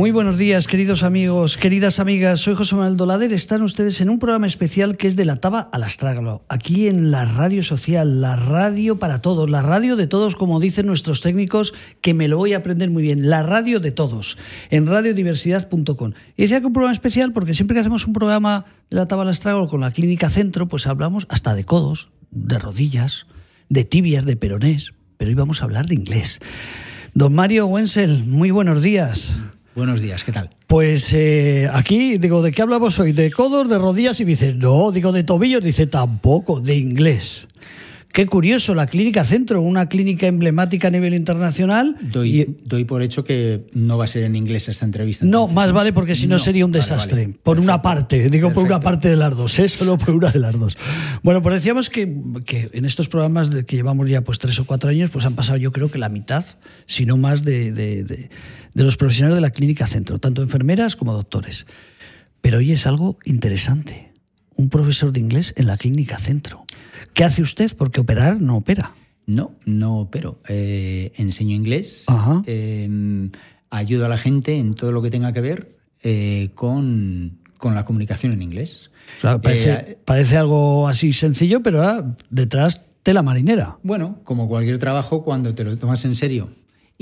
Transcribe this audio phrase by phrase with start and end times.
[0.00, 2.40] Muy buenos días, queridos amigos, queridas amigas.
[2.40, 3.34] Soy José Manuel Dolader.
[3.34, 7.10] Están ustedes en un programa especial que es de la taba al astrágalo, aquí en
[7.10, 11.74] la radio social, la radio para todos, la radio de todos, como dicen nuestros técnicos,
[12.00, 14.38] que me lo voy a aprender muy bien, la radio de todos,
[14.70, 16.14] en radiodiversidad.com.
[16.34, 19.20] Y decía que un programa especial porque siempre que hacemos un programa de la taba
[19.20, 23.26] al astrágalo con la clínica centro, pues hablamos hasta de codos, de rodillas,
[23.68, 26.40] de tibias, de peronés, pero hoy vamos a hablar de inglés.
[27.12, 29.36] Don Mario Wenzel, muy buenos días.
[29.74, 30.50] Buenos días, ¿qué tal?
[30.66, 33.12] Pues eh, aquí digo, ¿de qué hablamos hoy?
[33.12, 34.18] ¿De codos, de rodillas?
[34.20, 37.46] Y dice, no, digo, de tobillos, dice, tampoco, de inglés.
[38.12, 41.96] Qué curioso, la Clínica Centro, una clínica emblemática a nivel internacional.
[42.00, 45.24] Doy, doy por hecho que no va a ser en inglés esta entrevista.
[45.24, 47.34] No, más vale porque si no, sería un desastre.
[47.42, 49.68] Por una parte, digo por una parte de las dos, ¿eh?
[49.68, 50.76] solo por una de las dos.
[51.22, 52.12] Bueno, pues decíamos que,
[52.44, 55.36] que en estos programas de que llevamos ya pues tres o cuatro años, pues han
[55.36, 56.44] pasado yo creo que la mitad,
[56.86, 58.30] si no más, de, de, de,
[58.74, 61.66] de los profesionales de la Clínica Centro, tanto enfermeras como doctores.
[62.40, 64.09] Pero hoy es algo interesante.
[64.60, 66.66] Un profesor de inglés en la Clínica Centro.
[67.14, 67.74] ¿Qué hace usted?
[67.74, 68.92] Porque operar no opera.
[69.24, 70.38] No, no opero.
[70.48, 72.04] Eh, enseño inglés,
[72.44, 73.30] eh,
[73.70, 77.86] ayudo a la gente en todo lo que tenga que ver eh, con, con, la
[77.86, 78.90] comunicación en inglés.
[79.22, 83.78] Parece, parece, algo así sencillo, pero ahora detrás tela marinera.
[83.82, 86.50] Bueno, como cualquier trabajo, cuando te lo tomas en serio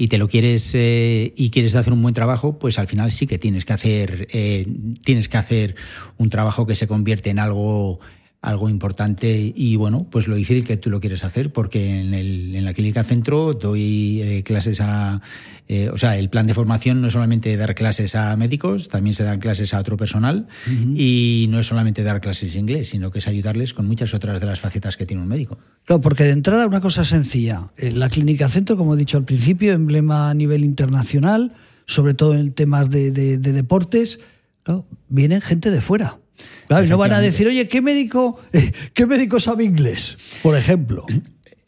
[0.01, 3.27] y te lo quieres eh, y quieres hacer un buen trabajo, pues al final sí
[3.27, 4.65] que tienes que hacer eh,
[5.05, 5.75] tienes que hacer
[6.19, 7.99] un trabajo que se convierte en algo
[8.41, 12.55] algo importante y bueno, pues lo difícil que tú lo quieres hacer, porque en, el,
[12.55, 15.21] en la clínica centro doy eh, clases a,
[15.67, 19.15] eh, o sea, el plan de formación no es solamente dar clases a médicos, también
[19.15, 20.95] se dan clases a otro personal uh -huh.
[20.97, 24.41] y no es solamente dar clases de inglés, sino que es ayudarles con muchas otras
[24.41, 25.59] de las facetas que tiene un médico.
[25.85, 29.25] Claro, porque de entrada una cosa sencilla, eh, la clínica centro, como he dicho al
[29.25, 31.55] principio, emblema a nivel internacional,
[31.87, 34.21] sobre todo en temas de, de, de deportes,
[34.63, 36.19] claro, vienen gente de fuera.
[36.67, 38.39] Claro, no van a decir, oye, ¿qué médico,
[38.95, 40.17] ¿qué médico sabe inglés?
[40.43, 41.05] Por ejemplo.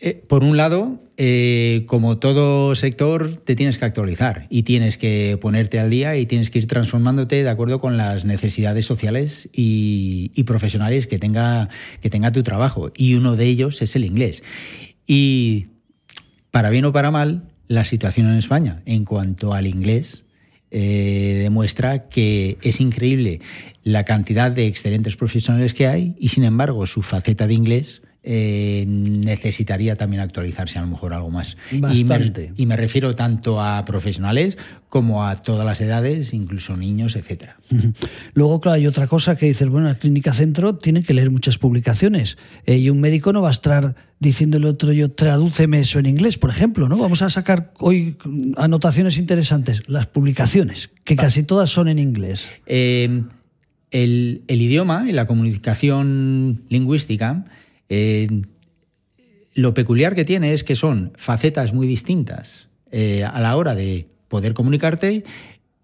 [0.03, 5.39] Eh, por un lado, eh, como todo sector, te tienes que actualizar y tienes que
[5.39, 10.33] ponerte al día y tienes que ir transformándote de acuerdo con las necesidades sociales y,
[10.35, 11.69] y profesionales que tenga,
[12.01, 12.91] que tenga tu trabajo.
[12.97, 14.43] Y uno de ellos es el inglés.
[15.07, 15.67] Y
[16.51, 20.25] para bien o para mal, la situación en España en cuanto al inglés
[20.71, 23.41] eh, demuestra que es increíble
[23.83, 28.85] la cantidad de excelentes profesionales que hay y sin embargo su faceta de inglés eh,
[28.87, 31.57] necesitaría también actualizarse a lo mejor algo más.
[31.73, 34.59] Y me, y me, refiero tanto a profesionales
[34.91, 37.57] como a todas las edades, incluso niños, etcétera.
[38.35, 41.57] Luego, claro, hay otra cosa que dices, bueno, la clínica centro tiene que leer muchas
[41.57, 42.37] publicaciones
[42.67, 46.37] eh, y un médico no va a estar diciéndole otro yo, tradúceme eso en inglés,
[46.37, 46.99] por ejemplo, ¿no?
[46.99, 48.19] Vamos a sacar hoy
[48.59, 51.23] anotaciones interesantes, las publicaciones, que Va.
[51.23, 52.51] casi todas son en inglés.
[52.67, 53.23] Eh,
[53.91, 57.47] el, el idioma y la comunicación lingüística
[57.91, 58.29] eh,
[59.55, 64.09] lo peculiar que tiene es que son facetas muy distintas eh, a la hora de
[64.29, 65.25] poder comunicarte,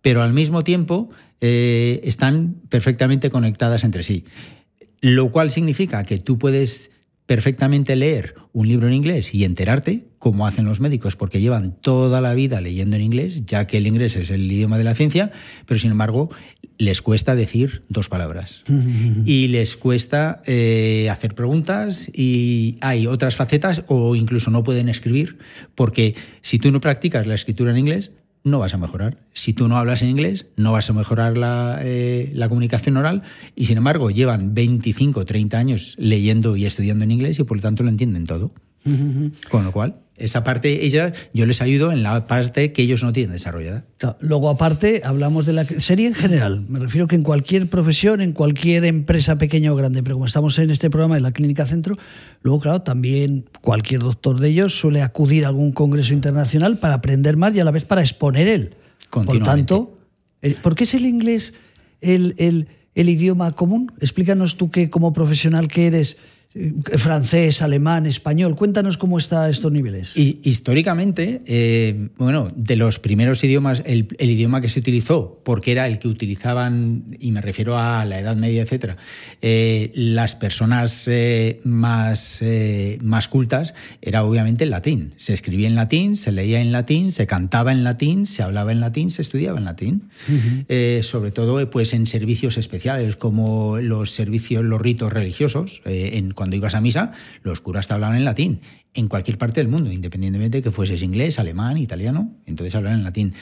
[0.00, 4.24] pero al mismo tiempo eh, están perfectamente conectadas entre sí.
[5.00, 6.90] Lo cual significa que tú puedes
[7.26, 12.22] perfectamente leer un libro en inglés y enterarte, como hacen los médicos, porque llevan toda
[12.22, 15.30] la vida leyendo en inglés, ya que el inglés es el idioma de la ciencia,
[15.66, 16.30] pero sin embargo
[16.78, 18.62] les cuesta decir dos palabras.
[19.26, 25.36] y les cuesta eh, hacer preguntas y hay otras facetas o incluso no pueden escribir,
[25.74, 28.10] porque si tú no practicas la escritura en inglés,
[28.46, 29.18] no vas a mejorar.
[29.32, 33.22] Si tú no hablas en inglés, no vas a mejorar la, eh, comunicación oral
[33.56, 37.56] y sin embargo llevan 25 o 30 años leyendo y estudiando en inglés y por
[37.56, 38.52] lo tanto lo entienden todo.
[38.86, 39.48] Uh -huh.
[39.50, 43.12] Con lo cual, esa parte, ella, yo les ayudo en la parte que ellos no
[43.12, 43.84] tienen desarrollada.
[44.20, 46.64] Luego, aparte, hablamos de la serie en general.
[46.68, 50.58] Me refiero que en cualquier profesión, en cualquier empresa pequeña o grande, pero como estamos
[50.58, 51.96] en este programa de la Clínica Centro,
[52.40, 57.36] luego, claro, también cualquier doctor de ellos suele acudir a algún congreso internacional para aprender
[57.36, 58.74] más y a la vez para exponer él.
[59.10, 59.96] Por tanto,
[60.62, 61.52] ¿por qué es el inglés
[62.00, 63.92] el, el, el idioma común?
[64.00, 66.16] Explícanos tú que como profesional que eres
[66.96, 68.56] francés, alemán, español.
[68.56, 70.16] Cuéntanos cómo está estos niveles.
[70.16, 75.72] Y, históricamente, eh, bueno, de los primeros idiomas, el, el, idioma que se utilizó, porque
[75.72, 78.96] era el que utilizaban, y me refiero a la Edad Media, etcétera,
[79.42, 85.12] eh, las personas eh, más, eh, más cultas, era obviamente el latín.
[85.16, 88.80] Se escribía en latín, se leía en latín, se cantaba en latín, se hablaba en
[88.80, 90.02] latín, se estudiaba en latín.
[90.28, 91.02] Uh -huh.
[91.02, 96.56] sobre todo, pues en servicios especiales, como los servicios, los ritos religiosos, en cuanto cuando
[96.56, 97.10] ibas a misa,
[97.42, 98.60] los curas te hablaban en latín,
[98.94, 103.04] en cualquier parte del mundo, independientemente de que fueses inglés, alemán, italiano, entonces hablaban en
[103.04, 103.34] latín.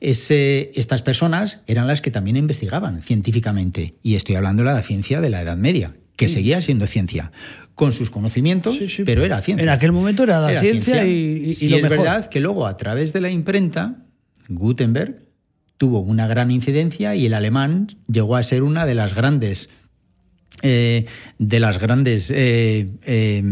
[0.00, 5.30] estas personas eran las que también investigaban científicamente, y estoy hablando de la ciencia de
[5.30, 7.30] la Edad Media, que seguía siendo ciencia,
[7.76, 9.62] con sus conocimientos, pero era ciencia.
[9.62, 13.20] En aquel momento era la ciencia, y, y, es verdad que luego a través de
[13.20, 13.98] la imprenta,
[14.48, 15.28] Gutenberg
[15.76, 19.70] tuvo una gran incidencia y el alemán llegó a ser una de las grandes
[20.62, 21.06] eh,
[21.38, 23.42] de las grandes eh, eh,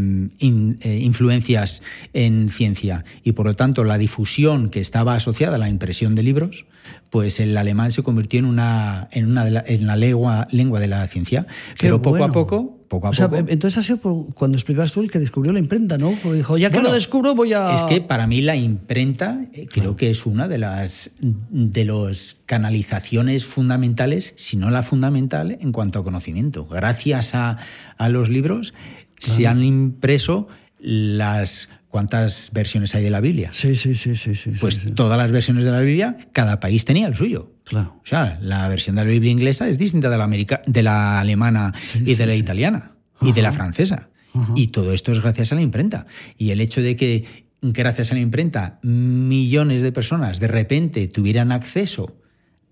[0.40, 1.82] influencias
[2.12, 3.04] en ciencia.
[3.22, 6.66] Y por lo tanto la difusión que estaba asociada a la impresión de libros,
[7.10, 10.88] pues el alemán se convirtió en una en una la, en la lengua, lengua de
[10.88, 11.46] la ciencia,
[11.78, 13.36] pero poco a poco poco a poco.
[13.36, 13.98] entonces ha sido
[14.34, 16.10] cuando explicabas tú el que descubrió la imprenta, ¿no?
[16.22, 17.74] Porque dijo, ya que lo descubro voy a...
[17.74, 22.36] Es que para mí la imprenta eh, creo que es una de las de los
[22.46, 26.66] canalizaciones fundamentales, si no la fundamental, en cuanto a conocimiento.
[26.66, 27.58] Gracias a,
[27.98, 28.74] a los libros
[29.18, 30.48] se han impreso
[30.78, 33.52] las ¿Cuántas versiones hay de la Biblia?
[33.54, 34.34] Sí, sí, sí, sí.
[34.34, 37.54] sí pues todas las versiones de la Biblia, cada país tenía el suyo.
[37.64, 37.98] Claro.
[38.02, 41.18] O sea, la versión de la Biblia inglesa es distinta de la, América, de la
[41.18, 44.10] alemana y de la italiana y de la francesa.
[44.54, 46.04] Y todo esto es gracias a la imprenta.
[46.36, 47.24] Y el hecho de que,
[47.62, 52.20] gracias a la imprenta, millones de personas de repente tuvieran acceso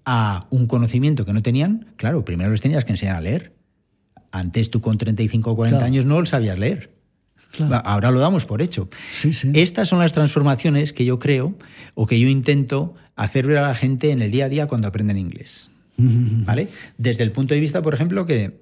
[0.05, 3.55] a un conocimiento que no tenían, claro, primero les tenías que enseñar a leer.
[4.33, 6.94] Antes tú con 35 o 40 años no lo sabías leer.
[7.85, 8.89] Ahora lo damos por hecho.
[9.53, 11.55] Estas son las transformaciones que yo creo
[11.95, 14.89] o que yo intento hacer ver a la gente en el día a día cuando
[14.89, 15.71] aprenden inglés.
[15.97, 16.69] ¿Vale?
[16.99, 18.61] Desde el punto de vista, por ejemplo, que,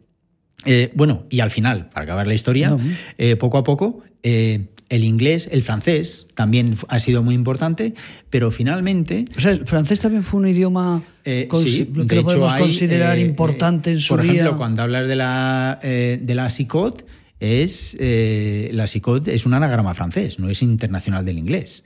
[0.65, 2.77] eh, bueno, y al final, para acabar la historia,
[3.19, 7.95] eh, poco a poco, eh, el inglés, el francés también ha sido muy importante,
[8.29, 9.25] pero finalmente...
[9.37, 14.15] O sea, el francés también fue un idioma que lo podemos considerar importante en su
[14.15, 17.05] Por ejemplo, cuando hablas de la, de la SICOT,
[17.43, 21.83] es eh, la SICOT es un anagrama francés, no es internacional del inglés,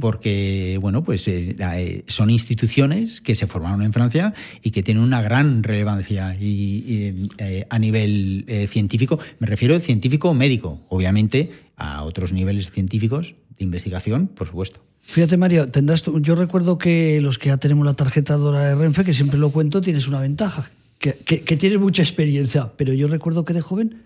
[0.00, 5.04] porque bueno, pues eh, eh, son instituciones que se formaron en Francia y que tienen
[5.04, 7.28] una gran relevancia y,
[7.70, 9.20] a nivel científico.
[9.38, 14.80] Me refiero al científico médico, obviamente a otros niveles científicos de investigación, por supuesto.
[15.02, 19.04] Fíjate, Mario, tendrás yo recuerdo que los que ya tenemos la tarjeta Dora de Renfe,
[19.04, 20.68] que siempre lo cuento, tienes una ventaja,
[20.98, 24.05] que, que, que tienes mucha experiencia, pero yo recuerdo que de joven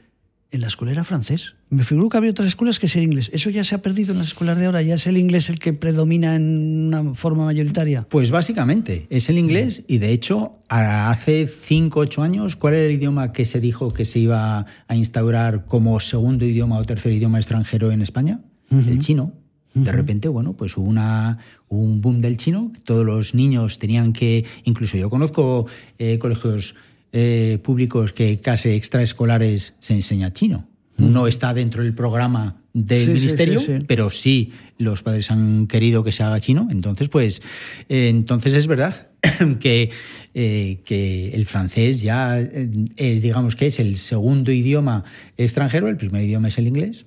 [0.52, 1.55] en la escuela era francés.
[1.69, 3.31] Me figuro que había otras escuelas que ser inglés.
[3.32, 4.82] ¿Eso ya se ha perdido en las escuelas de ahora?
[4.82, 8.06] ¿Ya es el inglés el que predomina en una forma mayoritaria?
[8.08, 12.93] Pues básicamente es el inglés y de hecho hace 5 8 años, ¿cuál era el
[12.93, 17.38] idioma que se dijo que se iba a instaurar como segundo idioma o tercer idioma
[17.38, 18.41] extranjero en España?
[18.70, 19.32] El chino.
[19.75, 21.38] De repente, bueno, pues hubo una,
[21.69, 22.73] un boom del chino.
[22.85, 25.67] Todos los niños tenían que, incluso yo conozco
[25.99, 26.75] eh, colegios
[27.12, 30.69] eh, públicos que casi extraescolares se enseña chino.
[30.97, 36.23] No está dentro del programa del ministerio, pero sí los padres han querido que se
[36.23, 36.69] haga chino.
[36.71, 37.43] Entonces, pues,
[37.89, 39.09] eh, entonces es verdad
[39.61, 39.91] que,
[40.35, 45.05] eh, que el francés ya es, digamos que es el segundo idioma
[45.37, 47.07] extranjero, el primer idioma es el inglés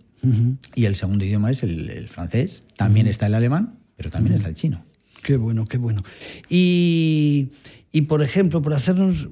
[0.73, 2.63] y el segundo idioma es el, francés.
[2.77, 4.83] También está el alemán, pero también está el chino.
[5.21, 6.01] Qué bueno, qué bueno.
[6.50, 7.50] Y,
[7.91, 9.27] y por ejemplo, por hacernos,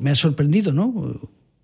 [0.00, 1.20] me ha sorprendido, ¿no?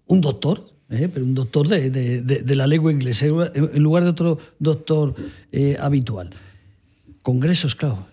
[0.06, 1.08] Un doctor, ¿eh?
[1.12, 5.14] pero un doctor de, la lengua inglesa, en lugar de otro doctor
[5.50, 6.30] eh, habitual.
[7.22, 8.06] Congresos, claro,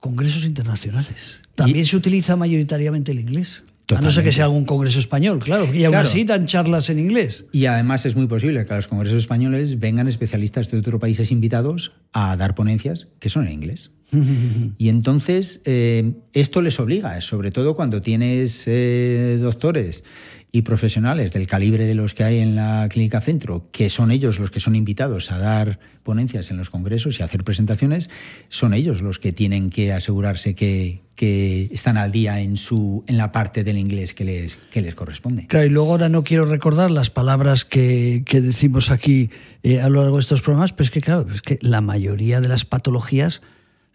[0.00, 1.40] congresos internacionales.
[1.54, 3.64] También se utiliza mayoritariamente el inglés.
[3.94, 5.72] A no ser que sea algún congreso español, claro.
[5.72, 7.44] Y aún así dan charlas en inglés.
[7.52, 11.30] Y además es muy posible que a los congresos españoles vengan especialistas de otros países
[11.30, 13.92] invitados a dar ponencias que son en inglés.
[14.78, 20.04] y entonces eh, esto les obliga, sobre todo cuando tienes eh, doctores
[20.52, 24.38] y profesionales del calibre de los que hay en la clínica centro, que son ellos
[24.38, 28.08] los que son invitados a dar ponencias en los congresos y a hacer presentaciones,
[28.48, 33.32] son ellos los que tienen que asegurarse que, están al día en, su, en la
[33.32, 35.46] parte del inglés que les, que les corresponde.
[35.46, 39.30] Claro, y luego ahora no quiero recordar las palabras que, decimos aquí
[39.62, 42.42] eh, a lo largo de estos programas, pero es que claro, es que la mayoría
[42.42, 43.40] de las patologías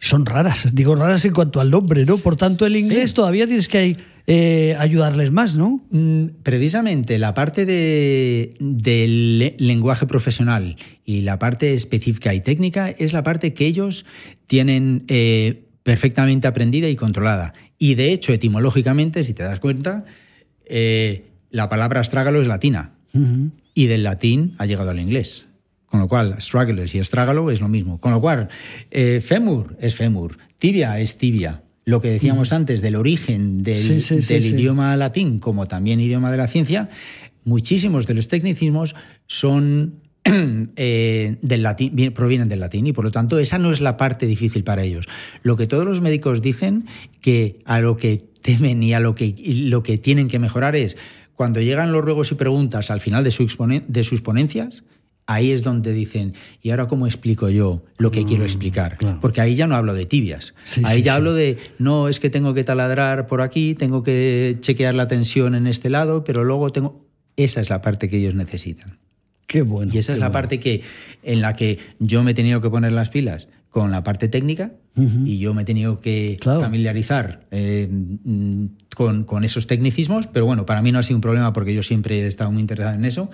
[0.02, 2.18] son raras, digo raras en cuanto al nombre, ¿no?
[2.18, 5.80] Por tanto, el inglés todavía tienes que eh, ayudarles más, ¿no?
[5.90, 13.12] Mm, precisamente la parte de, del lenguaje profesional y la parte específica y técnica es
[13.12, 14.04] la parte que ellos
[14.48, 17.52] tienen eh, perfectamente aprendida y controlada.
[17.78, 20.04] Y de hecho, etimológicamente, si te das cuenta,
[20.66, 22.90] eh, la palabra astrágalo es latina
[23.72, 25.46] y del latín ha llegado al inglés.
[25.92, 28.00] Con lo cual, strugglers y estrágalo es lo mismo.
[28.00, 28.48] Con lo cual,
[28.90, 31.64] eh, femur es femur, tibia es tibia.
[31.84, 36.88] Lo que decíamos antes del origen del, idioma latín como también idioma de la ciencia,
[37.44, 38.94] muchísimos de los tecnicismos
[39.26, 43.98] son eh, del latín, provienen del latín y por lo tanto esa no es la
[43.98, 45.06] parte difícil para ellos.
[45.42, 46.86] Lo que todos los médicos dicen
[47.20, 50.96] que a lo que temen y a lo que, lo que tienen que mejorar es
[51.34, 53.46] cuando llegan los ruegos y preguntas al final de, su
[53.86, 54.84] de sus ponencias,
[55.26, 58.98] ahí es donde dicen, ¿y ahora cómo explico yo lo que quiero mm, explicar?
[59.20, 60.54] Porque ahí ya no hablo de tibias.
[60.84, 64.94] ahí ya hablo de, no, es que tengo que taladrar por aquí, tengo que chequear
[64.94, 67.06] la tensión en este lado, pero luego tengo...
[67.36, 68.98] Esa es la parte que ellos necesitan.
[69.46, 69.90] Qué bueno.
[69.94, 70.82] Y esa es la parte que,
[71.22, 74.72] en la que yo me he tenido que poner las pilas con la parte técnica
[75.24, 77.88] y yo me he tenido que familiarizar eh,
[78.94, 81.82] con, con, esos tecnicismos, pero bueno, para mí no ha sido un problema porque yo
[81.82, 83.30] siempre he estado muy interesado en eso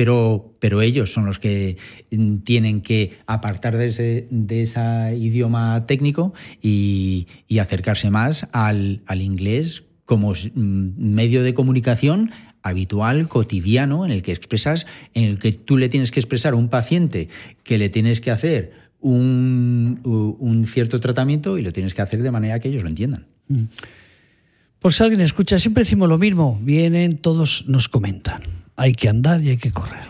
[0.00, 1.76] pero, pero ellos son los que
[2.10, 7.26] mm, tienen que apartar de ese, de ese idioma técnico y,
[7.60, 10.54] acercarse más al, inglés como mm,
[10.96, 12.30] medio de comunicación
[12.62, 16.56] habitual, cotidiano, en el que expresas, en el que tú le tienes que expresar a
[16.56, 17.28] un paciente
[17.62, 22.30] que le tienes que hacer un, un cierto tratamiento y lo tienes que hacer de
[22.30, 23.26] manera que ellos lo entiendan.
[23.48, 23.64] Mm.
[24.78, 29.42] Por si alguien escucha, siempre decimos lo mismo, vienen, todos nos comentan hay que andar
[29.42, 30.08] y hay que correr.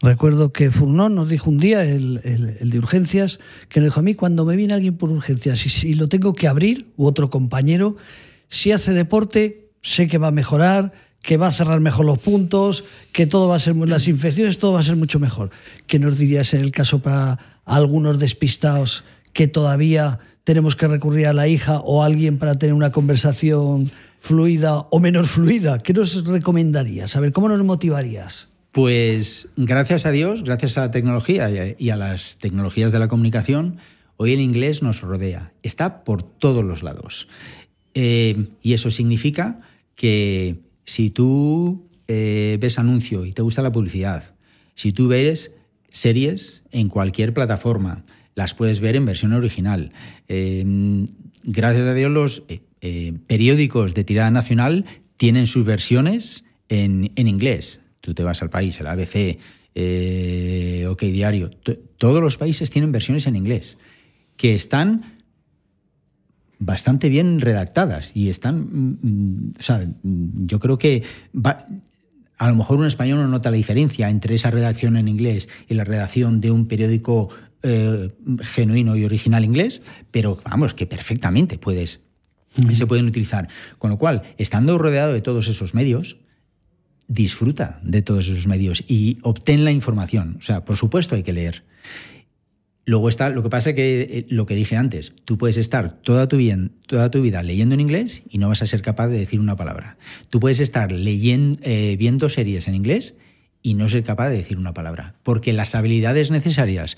[0.00, 2.20] Recuerdo que Furnón nos dijo un día, el,
[2.62, 5.92] de urgencias, que nos dijo a mí, cuando me viene alguien por urgencias y si
[5.92, 7.96] lo tengo que abrir, u otro compañero,
[8.48, 12.84] si hace deporte, sé que va a mejorar, que va a cerrar mejor los puntos,
[13.12, 15.50] que todo va a ser, las infecciones, todo va a ser mucho mejor.
[15.86, 21.34] ¿Qué nos dirías en el caso para algunos despistados que todavía tenemos que recurrir a
[21.34, 23.90] la hija o a alguien para tener una conversación
[24.22, 25.78] fluida o menos fluida?
[25.78, 27.16] ¿Qué nos recomendarías?
[27.16, 28.46] A ver, ¿cómo nos motivarías?
[28.70, 33.78] Pues gracias a Dios, gracias a la tecnología y a las tecnologías de la comunicación,
[34.18, 37.26] hoy el inglés nos rodea, está por todos los lados.
[37.94, 39.60] Eh, y eso significa
[39.96, 44.36] que si tú eh, ves anuncio y te gusta la publicidad,
[44.76, 45.50] si tú ves
[45.90, 48.04] series en cualquier plataforma,
[48.36, 49.90] las puedes ver en versión original.
[50.28, 50.64] Eh,
[51.42, 52.44] gracias a Dios los
[52.82, 54.84] eh, periódicos de tirada nacional
[55.16, 57.80] tienen sus versiones en, inglés.
[58.00, 59.38] Tú te vas al país, el ABC,
[59.74, 61.50] eh, OK Diario,
[61.96, 63.78] todos los países tienen versiones en inglés
[64.36, 65.22] que están
[66.58, 68.68] bastante bien redactadas y están,
[69.00, 71.04] mm, o sea, mm, yo creo que
[72.38, 75.74] a lo mejor un español no nota la diferencia entre esa redacción en inglés y
[75.74, 77.28] la redacción de un periódico
[77.62, 78.10] eh,
[78.40, 82.00] genuino y original inglés, pero vamos, que perfectamente puedes
[82.72, 83.48] se pueden utilizar.
[83.78, 86.18] Con lo cual, estando rodeado de todos esos medios,
[87.08, 90.36] disfruta de todos esos medios y obtén la información.
[90.38, 91.64] O sea, por supuesto hay que leer.
[92.84, 96.26] Luego está, lo que pasa que eh, lo que dije antes, tú puedes estar toda
[96.26, 99.18] tu, vida, toda tu vida leyendo en inglés y no vas a ser capaz de
[99.18, 99.98] decir una palabra.
[100.30, 103.14] Tú puedes estar leyendo, eh, viendo series en inglés
[103.62, 105.14] y no ser capaz de decir una palabra.
[105.22, 106.96] Porque las habilidades necesarias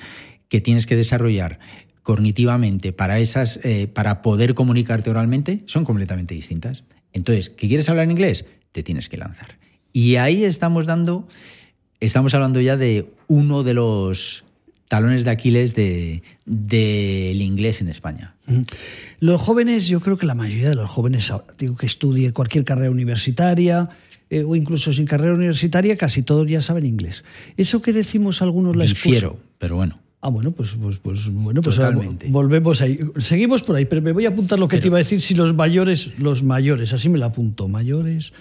[0.48, 1.58] que tienes que desarrollar
[2.04, 6.84] cognitivamente para, esas, eh, para poder comunicarte oralmente son completamente distintas.
[7.12, 8.44] Entonces, ¿qué quieres hablar en inglés?
[8.70, 9.58] Te tienes que lanzar.
[9.92, 11.26] Y ahí estamos dando,
[12.00, 14.44] estamos hablando ya de uno de los
[14.88, 18.36] talones de Aquiles del de, inglés en España.
[19.18, 22.90] Los jóvenes, yo creo que la mayoría de los jóvenes, digo que estudie cualquier carrera
[22.90, 23.88] universitaria,
[24.28, 27.24] eh, o incluso sin carrera universitaria, casi todos ya saben inglés.
[27.56, 30.03] Eso que decimos algunos la Difiero, pero bueno.
[30.26, 31.78] Ah, bueno, pues, pues, pues bueno, pues
[32.28, 32.98] volvemos ahí.
[33.18, 35.34] Seguimos por ahí, pero me voy a apuntar lo que te iba a decir si
[35.34, 38.32] los mayores, los mayores, así me lo apunto, mayores.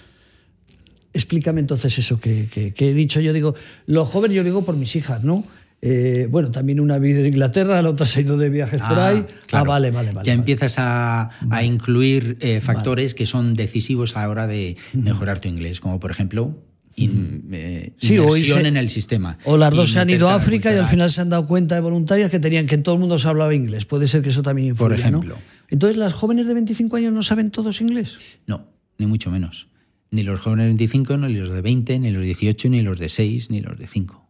[1.12, 3.20] Explícame entonces eso que, he dicho.
[3.20, 5.44] Yo digo, los jóvenes, yo digo por mis hijas, ¿no?
[5.82, 8.98] Eh, bueno, también una vive en Inglaterra, la otra se ha ido de viajes por
[8.98, 9.26] ah, ahí.
[9.52, 10.24] Ah, vale, vale, vale.
[10.24, 11.28] Ya empiezas a,
[11.62, 16.10] incluir eh, factores que son decisivos a la hora de mejorar tu inglés, como por
[16.10, 16.56] ejemplo
[16.96, 19.38] eh, inversión en el sistema.
[19.44, 21.74] O las dos se han ido a África y al final se han dado cuenta
[21.74, 23.84] de voluntarias que tenían que en todo el mundo se hablaba inglés.
[23.84, 25.38] Puede ser que eso también influya, Por ejemplo.
[25.68, 28.38] Entonces, ¿las jóvenes de 25 años no saben todos inglés?
[28.46, 28.66] No,
[28.98, 29.68] ni mucho menos.
[30.10, 32.98] Ni los jóvenes de 25, ni los de 20, ni los de 18, ni los
[32.98, 34.28] de 6, ni los de 5.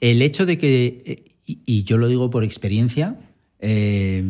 [0.00, 3.16] El hecho de que, eh, y yo lo digo por experiencia,
[3.60, 4.24] eh,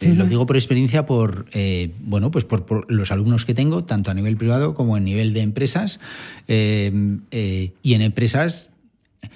[0.00, 4.14] lo digo por experiencia, por eh, bueno, pues por, los alumnos que tengo, tanto a
[4.14, 6.00] nivel privado como a nivel de empresas.
[6.48, 8.70] Eh, eh, y en empresas,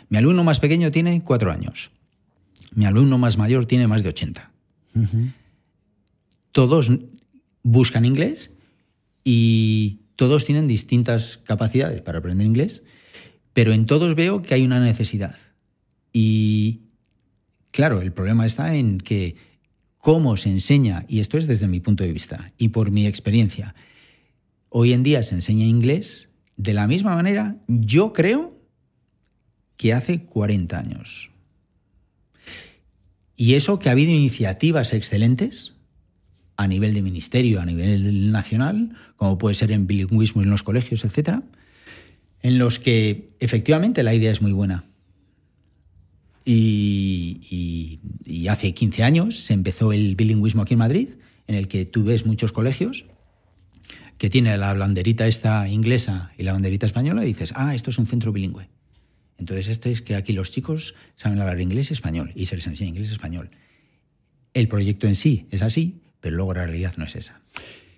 [0.09, 1.91] mi alumno más pequeño tiene cuatro años.
[2.75, 4.51] Mi alumno más mayor tiene más de 80.
[6.53, 6.91] Todos
[7.63, 8.51] buscan inglés
[9.23, 12.83] y todos tienen distintas capacidades para aprender inglés,
[13.53, 15.37] pero en todos veo que hay una necesidad.
[16.13, 16.81] Y
[17.71, 19.37] claro, el problema está en que
[20.05, 23.75] cómo se enseña, y esto es desde mi punto de vista y por mi experiencia,
[24.69, 28.55] hoy en día se enseña inglés de la misma manera, yo creo
[29.79, 31.31] que hace 40 años.
[33.35, 35.73] Y eso que ha habido iniciativas excelentes
[36.59, 41.03] a nivel de ministerio, a nivel nacional, como puede ser en bilingüismo en los colegios,
[41.07, 41.45] etcétera,
[42.43, 44.85] en los que efectivamente la idea es muy buena.
[46.45, 48.01] Y,
[48.51, 51.09] hace 15 años se empezó el bilingüismo aquí en Madrid,
[51.47, 53.07] en el que tú ves muchos colegios
[54.19, 57.99] que tiene la banderita esta inglesa y la banderita española y dices, ah, esto es
[57.99, 58.69] un centro bilingüe.
[59.39, 62.67] Entonces, esto es que aquí los chicos saben hablar inglés y español y se les
[62.67, 63.51] enseña inglés y español.
[64.53, 67.41] El proyecto en sí es así, pero luego la realidad no es esa.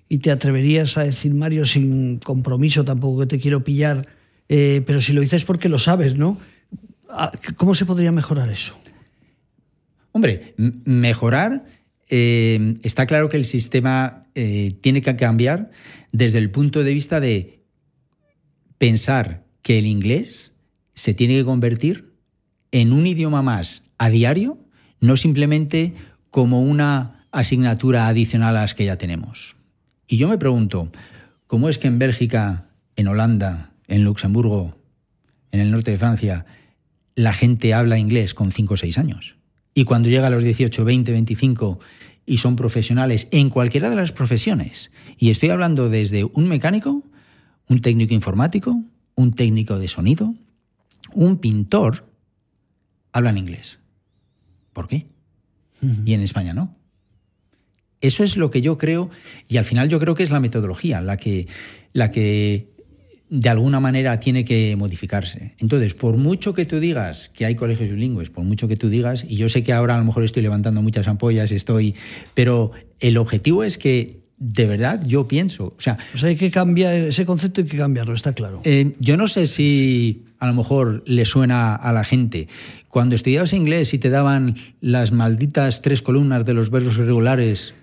[0.09, 4.07] ¿Y te atreverías a decir, Mario, sin compromiso, tampoco que te quiero pillar,
[4.49, 6.39] eh, pero si lo dices porque lo sabes, ¿no?
[7.09, 8.75] Ah, ¿Cómo se podría mejorar eso?
[10.13, 11.65] Hombre, mejorar,
[12.09, 15.71] eh, está claro que el sistema eh, tiene que cambiar
[16.13, 17.61] desde el punto de vista de
[18.79, 20.53] pensar que el inglés
[20.95, 22.15] se tiene que convertir
[22.73, 24.59] en un idioma más a diario,
[25.01, 25.95] no simplemente
[26.31, 29.57] como una asignatura adicional a las que ya tenemos.
[30.07, 30.91] Y yo me pregunto,
[31.47, 34.77] ¿cómo es que en Bélgica, en Holanda, en Luxemburgo,
[35.53, 36.47] en el norte de Francia,
[37.17, 39.35] la gente habla inglés con 5 o 6 años?
[39.75, 41.81] Y cuando llega a los 18, 20, 25
[42.25, 47.03] y son profesionales en cualquiera de las profesiones, y estoy hablando desde un mecánico,
[47.69, 48.81] un técnico informático,
[49.17, 50.35] un técnico de sonido,
[51.13, 52.07] un pintor
[53.13, 53.79] habla en inglés.
[54.73, 55.07] ¿Por qué?
[56.05, 56.75] Y en España no.
[58.01, 59.11] Eso es lo que yo creo,
[59.49, 61.49] y al final yo creo que es la metodología la que,
[61.93, 62.76] la que
[63.29, 65.53] de alguna manera tiene que modificarse.
[65.59, 69.25] Entonces, por mucho que tú digas que hay colegios bilingües, por mucho que tú digas,
[69.29, 71.95] y yo sé que ahora a lo mejor estoy levantando muchas ampollas, estoy,
[72.35, 75.75] pero el objetivo es que de verdad yo pienso.
[75.77, 78.61] O sea, pues hay que cambiar ese concepto, hay que cambiarlo, está claro.
[78.65, 82.49] Eh, yo no sé si a lo mejor le suena a la gente.
[82.89, 87.75] Cuando estudiabas inglés y te daban las malditas tres columnas de los verbos irregulares,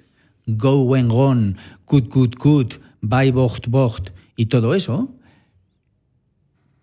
[0.48, 5.16] go, when, gone, could, could, could, by, bocht, bocht, y todo eso,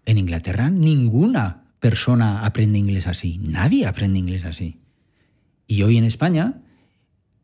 [0.06, 3.38] en Inglaterra ninguna persona aprende inglés así.
[3.38, 4.78] Nadie aprende inglés así.
[5.66, 6.60] Y hoy en España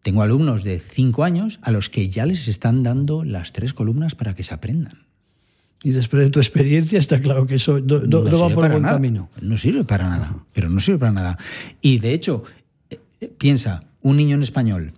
[0.03, 4.15] tengo alumnos de cinco años a los que ya les están dando las tres columnas
[4.15, 5.07] para que se aprendan.
[5.83, 9.31] Y después de tu experiencia está claro que eso no, va por buen camino.
[9.41, 11.39] No sirve para nada, pero no sirve para nada.
[11.81, 12.45] Y de hecho,
[12.91, 14.93] eh, eh, piensa, un niño en español,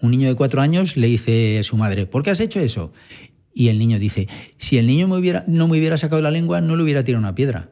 [0.00, 2.92] un niño de cuatro años le dice a su madre, ¿por qué has hecho eso?
[3.58, 6.60] Y el niño dice, si el niño me hubiera, no me hubiera sacado la lengua,
[6.60, 7.70] no le hubiera tirado una piedra.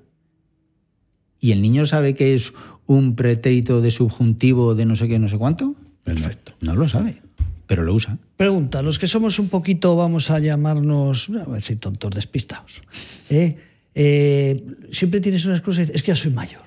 [1.38, 2.54] Y el niño sabe que es
[2.86, 5.74] un pretérito de subjuntivo de no sé qué, no sé cuánto.
[6.02, 6.54] Perfecto.
[6.62, 7.20] No, lo sabe,
[7.66, 8.16] pero lo usa.
[8.38, 12.80] Pregunta, los que somos un poquito, vamos a llamarnos, a si tontos despistados,
[13.28, 13.58] ¿eh?
[13.94, 16.62] Eh, siempre tienes unas cosas, es que ya soy mayor.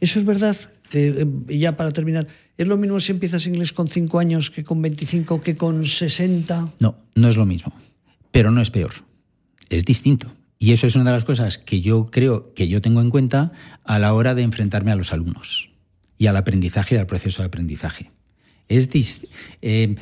[0.00, 0.54] ¿Eso es verdad?
[0.92, 2.26] Eh, y ya para terminar,
[2.58, 6.74] ¿es lo mismo si empiezas inglés con 5 años que con 25 que con 60?
[6.78, 7.72] No, no es lo mismo,
[8.34, 8.90] pero no es peor,
[9.70, 10.34] es distinto.
[10.58, 13.52] Y eso es una de las cosas que yo creo que yo tengo en cuenta
[13.84, 15.70] a la hora de enfrentarme a los alumnos
[16.18, 18.10] y al aprendizaje y al proceso de aprendizaje.
[18.68, 18.88] Es
[19.62, 19.94] eh,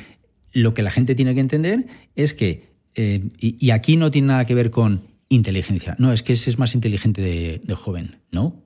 [0.51, 4.45] lo que la gente tiene que entender es que, eh, y, aquí no tiene nada
[4.45, 8.63] que ver con inteligencia, no, es que ese es más inteligente de, joven, ¿no?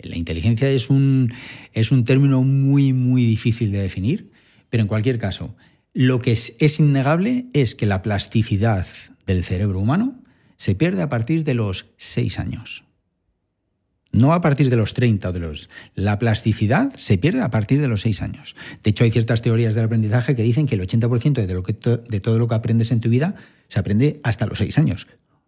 [0.00, 1.32] La inteligencia es un,
[1.72, 4.32] es un término muy, muy difícil de definir,
[4.68, 5.54] pero en cualquier caso,
[5.98, 8.86] lo que es, innegable es que la plasticidad
[9.26, 10.20] del cerebro humano
[10.58, 12.84] se pierde a partir de los seis años
[14.12, 15.68] no a partir de los 30 o de los...
[15.94, 18.56] La plasticidad se pierde a partir de los 6 años.
[18.82, 22.38] De hecho, hay ciertas teorías del aprendizaje que dicen que el 80% de, de todo
[22.38, 23.34] lo que aprendes en tu vida
[23.68, 25.06] se aprende hasta los 6 años.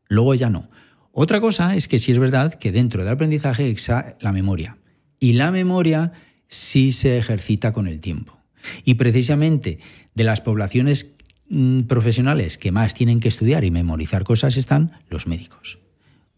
[0.09, 0.69] Luego ya no.
[1.13, 4.77] Otra cosa es que sí es verdad que dentro del aprendizaje está la memoria.
[5.19, 6.13] Y la memoria
[6.49, 8.38] sí se ejercita con el tiempo.
[8.85, 9.79] Y precisamente
[10.15, 11.13] de las poblaciones
[11.49, 15.79] mm, profesionales que más tienen que estudiar y memorizar cosas están los médicos.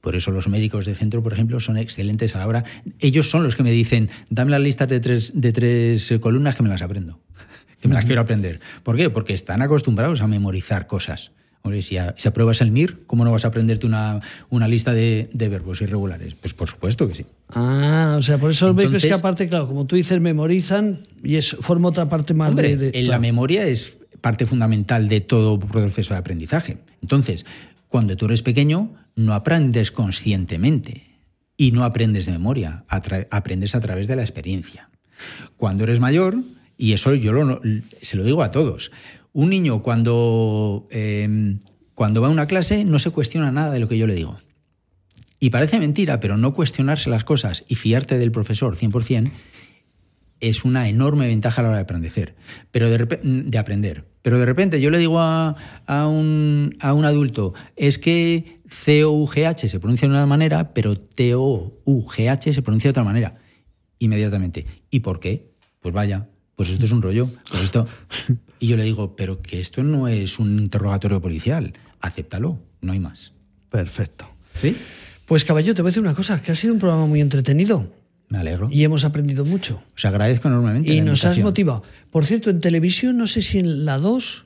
[0.00, 2.64] Por eso los médicos de centro, por ejemplo, son excelentes a la hora.
[3.00, 6.62] Ellos son los que me dicen, dame las listas de tres, de tres columnas que
[6.62, 7.20] me las aprendo,
[7.80, 8.60] que me las quiero aprender.
[8.82, 9.10] ¿Por qué?
[9.10, 11.32] Porque están acostumbrados a memorizar cosas.
[11.80, 16.34] Si, apruebas el MIR, ¿cómo no vas a aprenderte una, una lista de, verbos irregulares?
[16.34, 17.26] Pues por supuesto que sí.
[17.50, 21.36] Ah, o sea, por eso los médicos que aparte, claro, como tú dices, memorizan y
[21.36, 22.90] es, forma otra parte más de...
[22.94, 26.78] En la memoria es parte fundamental de todo proceso de aprendizaje.
[27.02, 27.46] Entonces,
[27.88, 31.02] cuando tú eres pequeño, no aprendes conscientemente
[31.56, 34.88] y no aprendes de memoria, aprendes a través de la experiencia.
[35.56, 36.38] Cuando eres mayor,
[36.78, 37.60] y eso yo
[38.00, 38.90] se lo digo a todos,
[39.32, 41.60] un niño cuando, em,
[41.94, 44.38] cuando va a una clase no se cuestiona nada de lo que yo le digo.
[45.38, 49.30] Y parece mentira, pero no cuestionarse las cosas y fiarte del profesor 100%
[50.40, 52.34] es una enorme ventaja a la hora de aprender.
[52.70, 54.06] Pero de, de aprender.
[54.22, 59.68] Pero de repente yo le digo a, a, un, a un adulto, es que C-O-U-G-H
[59.68, 63.34] se pronuncia de una manera, pero T-O-U-G-H se pronuncia de otra manera.
[63.98, 64.66] Inmediatamente.
[64.90, 65.52] ¿Y por qué?
[65.80, 66.28] Pues vaya,
[66.60, 67.30] pues esto es un rollo.
[67.48, 67.86] Pues esto...
[68.58, 71.72] Y yo le digo, pero que esto no es un interrogatorio policial.
[72.02, 73.32] Acéptalo, no hay más.
[73.70, 74.26] Perfecto.
[74.56, 74.76] ¿Sí?
[75.24, 77.90] Pues caballo, te voy a decir una cosa, que ha sido un programa muy entretenido.
[78.28, 78.68] Me alegro.
[78.70, 79.82] Y hemos aprendido mucho.
[79.96, 80.92] Os agradezco enormemente.
[80.92, 81.82] Y la nos has motivado.
[82.10, 84.44] Por cierto, en televisión, no sé si en la 2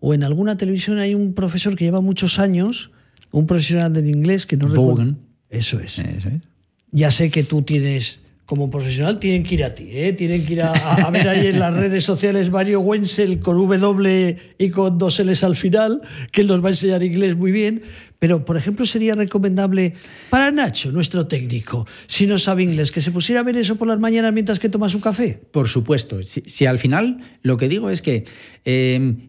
[0.00, 2.90] o en alguna televisión hay un profesor que lleva muchos años,
[3.30, 4.96] un profesional del inglés que no recuerdo.
[4.96, 5.18] Vaughan.
[5.50, 6.00] Eso es.
[6.00, 6.42] Eso es.
[6.90, 10.12] Ya sé que tú tienes, como profesional, tienen que ir a ti, ¿eh?
[10.12, 14.70] Tienen que ir a, ver ahí en las redes sociales Mario Wenzel con W y
[14.70, 17.82] con dos L's al final, que él nos va a enseñar inglés muy bien.
[18.18, 19.94] Pero, por ejemplo, sería recomendable
[20.30, 23.88] para Nacho, nuestro técnico, si no sabe inglés, que se pusiera a ver eso por
[23.88, 25.40] las mañanas mientras que toma su café.
[25.50, 26.22] Por supuesto.
[26.22, 28.24] Si, si al final lo que digo es que
[28.64, 29.28] eh,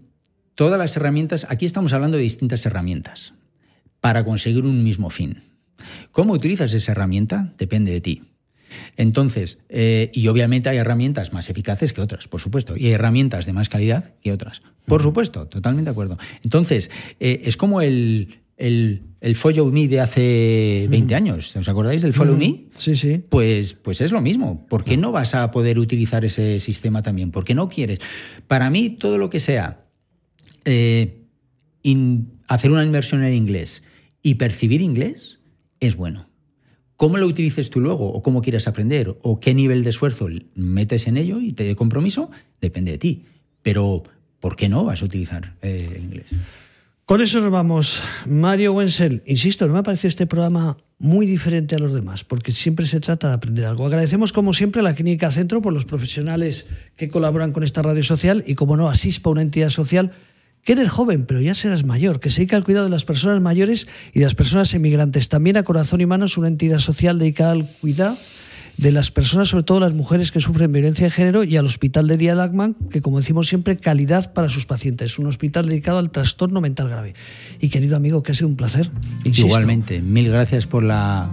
[0.56, 3.34] todas las herramientas, aquí estamos hablando de distintas herramientas
[4.02, 5.42] para conseguir un mismo fin.
[6.12, 7.54] ¿Cómo utilizas esa herramienta?
[7.58, 8.35] Depende de ti.
[8.98, 13.46] Entonces, eh, y obviamente hay herramientas más eficaces que otras, por supuesto, y hay herramientas
[13.46, 14.62] de más calidad que otras.
[14.86, 16.18] Por supuesto, totalmente de acuerdo.
[16.44, 21.56] Entonces, eh, es como el, el, el Follow Me de hace 20 años.
[21.56, 22.66] ¿Os acordáis del Follow Me?
[22.78, 23.22] Sí, sí.
[23.30, 24.66] Pues, pues es lo mismo.
[24.68, 27.32] ¿Por qué no vas a poder utilizar ese sistema también?
[27.32, 28.00] ¿Por qué no quieres?
[28.48, 29.86] Para mí, todo lo que sea
[30.66, 31.24] eh,
[31.84, 33.84] in- hacer una inversión en inglés
[34.22, 35.40] y percibir inglés
[35.80, 36.30] es bueno.
[36.98, 38.12] ¿Cómo lo utilices tú luego?
[38.12, 39.18] ¿O cómo quieres aprender?
[39.22, 42.32] ¿O qué nivel de esfuerzo metes en ello y te de compromiso?
[42.62, 43.26] Depende de ti.
[43.62, 44.04] Pero,
[44.40, 46.28] ¿por qué no vas a utilizar eh, el inglés?
[47.06, 48.02] Con eso nos vamos.
[48.26, 52.52] Mario Wenzel, insisto, no me ha parecido este programa muy diferente a los demás, porque
[52.52, 53.86] siempre se trata de aprender algo.
[53.86, 58.04] Agradecemos, como siempre, a la Clínica Centro por los profesionales que colaboran con esta radio
[58.04, 60.14] social y, como no, a SISPA, una entidad social
[60.66, 63.40] que eres joven, pero ya serás mayor, que se dedica al cuidado de las personas
[63.40, 65.30] mayores y de las personas emigrantes.
[65.30, 68.18] También a Corazón y Manos, una entidad social dedicada al cuidado
[68.78, 72.08] de las personas, sobre todo las mujeres que sufren violencia de género, y al Hospital
[72.08, 75.20] de Día Lagman, que como decimos siempre, calidad para sus pacientes.
[75.20, 77.14] Un hospital dedicado al trastorno mental grave.
[77.62, 78.90] Y querido amigo, que ha sido un placer.
[79.20, 79.46] insisto.
[79.46, 81.30] Igualmente, mil gracias por la,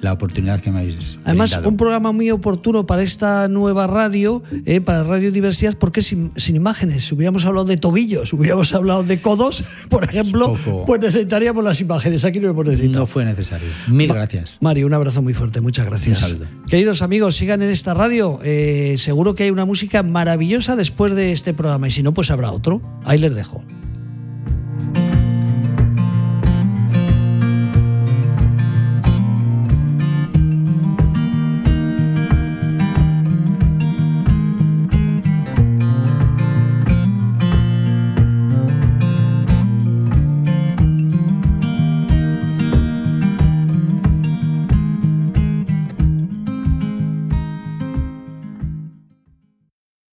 [0.00, 1.68] la oportunidad que me habéis Además, brindado.
[1.70, 6.56] un programa muy oportuno para esta nueva radio, eh, para Radio Diversidad, porque sin, sin
[6.56, 7.04] imágenes.
[7.06, 11.80] Si hubiéramos hablado de tobillos, hubiéramos hablado de codos, por ejemplo, poco- pues necesitaríamos las
[11.80, 12.24] imágenes.
[12.24, 13.00] Aquí no hemos necesitado.
[13.00, 13.68] No fue necesario.
[13.88, 14.58] Mil gracias.
[14.60, 16.22] Mario, un abrazo muy fuerte, muchas gracias.
[16.22, 16.46] Un saludo.
[16.68, 18.38] Queridos amigos, sigan en esta radio.
[18.44, 22.30] eh, seguro que hay una música maravillosa después de este programa y si no, pues
[22.30, 22.80] habrá otro.
[23.04, 23.64] Ahí les dejo.